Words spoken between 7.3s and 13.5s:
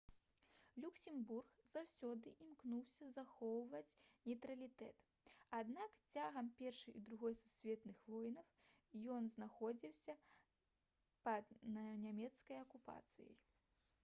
сусветных войнаў ён знаходзіўся пад нямецкай акупацыяй